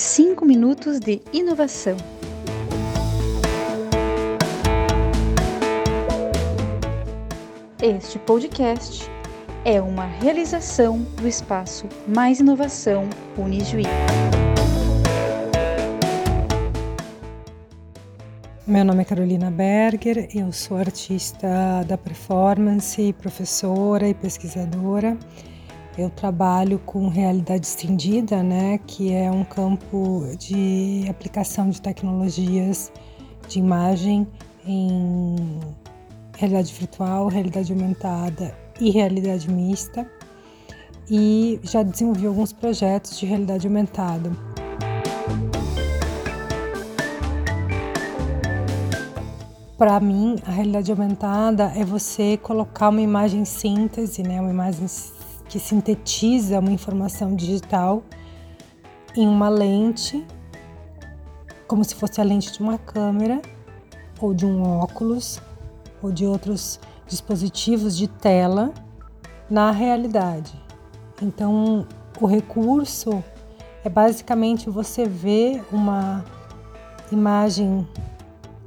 5 0.00 0.46
minutos 0.46 0.98
de 0.98 1.20
inovação. 1.30 1.94
Este 7.82 8.18
podcast 8.20 9.06
é 9.62 9.78
uma 9.78 10.06
realização 10.06 11.02
do 11.20 11.28
espaço 11.28 11.86
Mais 12.08 12.40
Inovação 12.40 13.10
Unijuí. 13.36 13.84
Meu 18.66 18.86
nome 18.86 19.02
é 19.02 19.04
Carolina 19.04 19.50
Berger, 19.50 20.30
eu 20.34 20.50
sou 20.50 20.78
artista 20.78 21.84
da 21.86 21.98
performance, 21.98 23.12
professora 23.20 24.08
e 24.08 24.14
pesquisadora. 24.14 25.18
Eu 26.00 26.08
trabalho 26.08 26.78
com 26.86 27.08
realidade 27.08 27.66
estendida, 27.66 28.42
né, 28.42 28.78
que 28.86 29.12
é 29.12 29.30
um 29.30 29.44
campo 29.44 30.24
de 30.38 31.04
aplicação 31.10 31.68
de 31.68 31.78
tecnologias 31.78 32.90
de 33.46 33.58
imagem 33.58 34.26
em 34.64 35.36
realidade 36.38 36.72
virtual, 36.72 37.28
realidade 37.28 37.70
aumentada 37.70 38.56
e 38.80 38.88
realidade 38.88 39.50
mista. 39.50 40.10
E 41.10 41.60
já 41.62 41.82
desenvolvi 41.82 42.26
alguns 42.26 42.50
projetos 42.50 43.18
de 43.18 43.26
realidade 43.26 43.66
aumentada. 43.66 44.32
Para 49.76 50.00
mim, 50.00 50.36
a 50.46 50.50
realidade 50.50 50.90
aumentada 50.90 51.74
é 51.76 51.84
você 51.84 52.38
colocar 52.38 52.88
uma 52.88 53.02
imagem 53.02 53.44
síntese, 53.44 54.22
né, 54.22 54.40
uma 54.40 54.50
imagem 54.50 54.88
que 55.50 55.58
sintetiza 55.58 56.60
uma 56.60 56.70
informação 56.70 57.34
digital 57.34 58.04
em 59.16 59.26
uma 59.26 59.48
lente, 59.48 60.24
como 61.66 61.84
se 61.84 61.96
fosse 61.96 62.20
a 62.20 62.24
lente 62.24 62.52
de 62.52 62.60
uma 62.60 62.78
câmera 62.78 63.42
ou 64.20 64.32
de 64.32 64.46
um 64.46 64.62
óculos 64.62 65.42
ou 66.00 66.12
de 66.12 66.24
outros 66.24 66.78
dispositivos 67.08 67.96
de 67.96 68.06
tela 68.06 68.72
na 69.50 69.72
realidade. 69.72 70.54
Então, 71.20 71.84
o 72.20 72.26
recurso 72.26 73.22
é 73.84 73.88
basicamente 73.88 74.70
você 74.70 75.04
ver 75.04 75.64
uma 75.72 76.24
imagem 77.10 77.86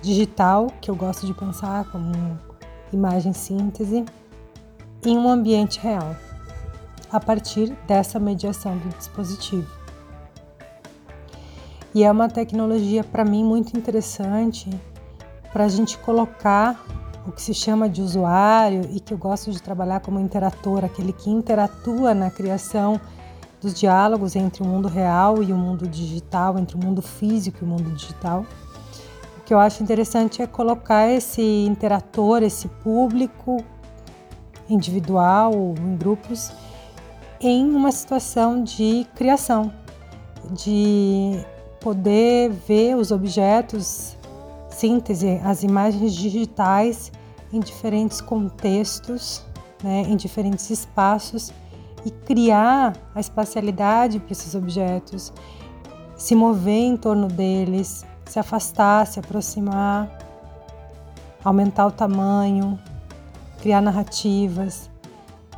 digital, 0.00 0.68
que 0.80 0.88
eu 0.88 0.94
gosto 0.94 1.26
de 1.26 1.34
pensar 1.34 1.90
como 1.90 2.38
imagem 2.92 3.32
síntese, 3.32 4.04
em 5.04 5.18
um 5.18 5.28
ambiente 5.28 5.80
real, 5.80 6.14
a 7.10 7.18
partir 7.18 7.76
dessa 7.86 8.18
mediação 8.18 8.76
do 8.76 8.88
dispositivo. 8.96 9.66
E 11.94 12.04
é 12.04 12.12
uma 12.12 12.28
tecnologia 12.28 13.02
para 13.02 13.24
mim 13.24 13.44
muito 13.44 13.76
interessante 13.76 14.68
para 15.52 15.64
a 15.64 15.68
gente 15.68 15.96
colocar 15.98 16.84
o 17.26 17.32
que 17.32 17.42
se 17.42 17.54
chama 17.54 17.88
de 17.88 18.02
usuário 18.02 18.88
e 18.92 19.00
que 19.00 19.12
eu 19.12 19.18
gosto 19.18 19.50
de 19.50 19.60
trabalhar 19.60 20.00
como 20.00 20.20
interator, 20.20 20.84
aquele 20.84 21.12
que 21.12 21.30
interatua 21.30 22.14
na 22.14 22.30
criação 22.30 23.00
dos 23.60 23.74
diálogos 23.74 24.36
entre 24.36 24.62
o 24.62 24.66
mundo 24.66 24.86
real 24.86 25.42
e 25.42 25.52
o 25.52 25.56
mundo 25.56 25.88
digital, 25.88 26.58
entre 26.58 26.76
o 26.76 26.78
mundo 26.84 27.02
físico 27.02 27.58
e 27.62 27.64
o 27.64 27.68
mundo 27.68 27.90
digital 27.92 28.44
que 29.48 29.54
eu 29.54 29.58
acho 29.58 29.82
interessante 29.82 30.42
é 30.42 30.46
colocar 30.46 31.08
esse 31.08 31.40
interator, 31.40 32.42
esse 32.42 32.68
público 32.68 33.64
individual 34.68 35.54
ou 35.54 35.74
em 35.78 35.96
grupos, 35.96 36.52
em 37.40 37.70
uma 37.70 37.92
situação 37.92 38.62
de 38.62 39.06
criação, 39.14 39.72
de 40.50 41.38
poder 41.80 42.50
ver 42.50 42.96
os 42.96 43.10
objetos, 43.12 44.16
síntese, 44.70 45.40
as 45.44 45.62
imagens 45.62 46.14
digitais 46.14 47.12
em 47.52 47.60
diferentes 47.60 48.20
contextos, 48.20 49.44
né, 49.82 50.02
em 50.02 50.16
diferentes 50.16 50.68
espaços 50.70 51.52
e 52.04 52.10
criar 52.10 52.96
a 53.14 53.20
espacialidade 53.20 54.18
para 54.18 54.32
esses 54.32 54.54
objetos, 54.54 55.32
se 56.16 56.34
mover 56.34 56.84
em 56.84 56.96
torno 56.96 57.28
deles, 57.28 58.04
se 58.24 58.38
afastar, 58.38 59.06
se 59.06 59.20
aproximar, 59.20 60.18
aumentar 61.44 61.86
o 61.86 61.92
tamanho, 61.92 62.78
criar 63.60 63.80
narrativas. 63.80 64.90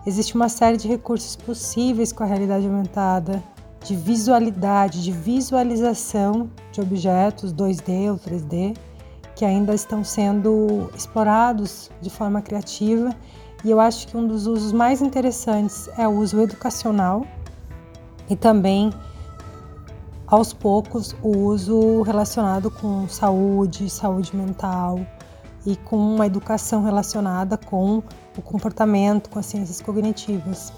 Existe 0.07 0.35
uma 0.35 0.49
série 0.49 0.79
de 0.79 0.89
recursos 0.89 1.37
possíveis 1.37 2.11
com 2.11 2.23
a 2.23 2.27
realidade 2.27 2.67
aumentada, 2.67 3.43
de 3.85 3.95
visualidade, 3.95 5.03
de 5.03 5.13
visualização 5.13 6.51
de 6.73 6.81
objetos 6.81 7.53
2D 7.53 8.11
ou 8.11 8.17
3D, 8.17 8.77
que 9.37 9.45
ainda 9.45 9.75
estão 9.75 10.03
sendo 10.03 10.91
explorados 10.97 11.91
de 12.01 12.09
forma 12.09 12.41
criativa. 12.41 13.15
E 13.63 13.71
eu 13.71 13.79
acho 13.79 14.09
que 14.09 14.17
um 14.17 14.27
dos 14.27 14.47
usos 14.47 14.73
mais 14.73 15.03
interessantes 15.03 15.89
é 15.99 16.09
o 16.09 16.13
uso 16.13 16.41
educacional 16.41 17.27
e 18.29 18.35
também 18.35 18.91
aos 20.27 20.55
poucos 20.55 21.15
o 21.23 21.37
uso 21.37 22.01
relacionado 22.03 22.71
com 22.71 23.07
saúde, 23.07 23.91
saúde 23.91 24.35
mental 24.35 25.01
e 25.67 25.77
com 25.77 25.97
uma 25.97 26.27
educação 26.27 26.83
relacionada 26.83 27.57
com 27.57 28.03
o 28.37 28.43
comportamento, 28.43 29.29
com 29.31 29.39
as 29.39 29.47
ciências 29.47 29.81
cognitivas. 29.81 30.73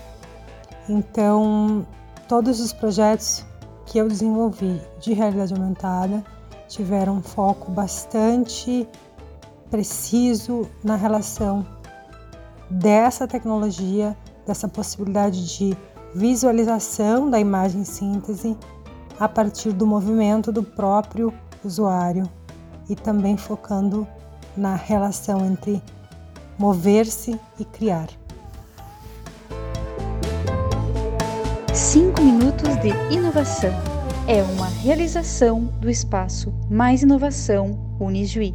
Então, 0.89 1.87
todos 2.29 2.61
os 2.61 2.73
projetos 2.73 3.45
que 3.87 3.99
eu 3.99 4.09
desenvolvi 4.09 4.81
de 5.01 5.13
realidade 5.13 5.55
aumentada 5.55 6.25
tiveram 6.69 7.17
um 7.17 7.23
foco 7.23 7.71
bastante 7.71 8.89
preciso 9.71 10.69
na 10.83 10.97
relação 10.97 11.67
dessa 12.71 13.29
tecnologia, 13.29 14.17
dessa 14.47 14.67
possibilidade 14.67 15.57
de 15.57 15.77
visualização 16.15 17.31
da 17.31 17.39
imagem 17.39 17.85
síntese 17.85 18.57
a 19.19 19.29
partir 19.29 19.73
do 19.73 19.87
movimento 19.87 20.51
do 20.51 20.63
próprio 20.63 21.33
usuário 21.65 22.29
e 22.89 22.97
também 22.97 23.37
focando 23.37 24.07
na 24.57 24.75
relação 24.75 25.45
entre 25.45 25.83
mover-se 26.59 27.39
e 27.59 27.65
criar. 27.65 28.09
5 31.73 32.21
minutos 32.21 32.77
de 32.77 32.89
inovação 33.15 33.73
é 34.29 34.43
uma 34.43 34.69
realização 34.69 35.65
do 35.81 35.91
espaço 35.91 36.53
Mais 36.71 37.03
Inovação 37.03 37.79
Unijuí. 37.99 38.55